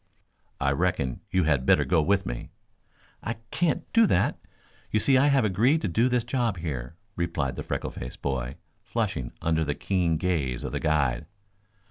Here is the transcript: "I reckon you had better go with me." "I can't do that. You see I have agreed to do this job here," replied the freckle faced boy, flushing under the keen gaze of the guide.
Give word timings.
"I 0.59 0.71
reckon 0.71 1.21
you 1.29 1.43
had 1.43 1.63
better 1.63 1.85
go 1.85 2.01
with 2.01 2.25
me." 2.25 2.49
"I 3.21 3.33
can't 3.51 3.83
do 3.93 4.07
that. 4.07 4.39
You 4.89 4.99
see 4.99 5.15
I 5.15 5.27
have 5.27 5.45
agreed 5.45 5.79
to 5.83 5.87
do 5.87 6.09
this 6.09 6.23
job 6.23 6.57
here," 6.57 6.95
replied 7.15 7.55
the 7.55 7.61
freckle 7.61 7.91
faced 7.91 8.19
boy, 8.23 8.55
flushing 8.81 9.31
under 9.43 9.63
the 9.63 9.75
keen 9.75 10.17
gaze 10.17 10.63
of 10.63 10.71
the 10.71 10.79
guide. 10.79 11.27